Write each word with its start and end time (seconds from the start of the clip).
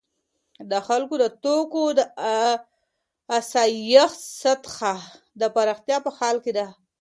د 0.71 0.73
خلکو 0.87 1.15
د 1.23 1.25
توکو 1.43 1.83
د 1.99 1.99
آسایښت 3.37 4.19
سطح 4.41 4.77
د 5.41 5.41
پراختیا 5.55 5.97
په 6.05 6.11
حال 6.17 6.37
کې 6.45 6.51
ده. 6.57 6.67